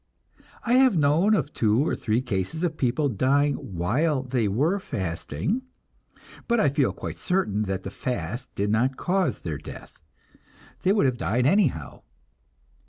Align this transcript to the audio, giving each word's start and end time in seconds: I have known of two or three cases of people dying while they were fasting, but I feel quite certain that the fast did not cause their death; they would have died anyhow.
I 0.63 0.73
have 0.73 0.97
known 0.97 1.35
of 1.35 1.53
two 1.53 1.87
or 1.87 1.95
three 1.95 2.23
cases 2.23 2.63
of 2.63 2.75
people 2.75 3.07
dying 3.07 3.53
while 3.53 4.23
they 4.23 4.47
were 4.47 4.79
fasting, 4.79 5.61
but 6.47 6.59
I 6.59 6.69
feel 6.69 6.91
quite 6.91 7.19
certain 7.19 7.61
that 7.65 7.83
the 7.83 7.91
fast 7.91 8.55
did 8.55 8.71
not 8.71 8.97
cause 8.97 9.41
their 9.43 9.59
death; 9.59 9.99
they 10.81 10.91
would 10.91 11.05
have 11.05 11.17
died 11.19 11.45
anyhow. 11.45 12.01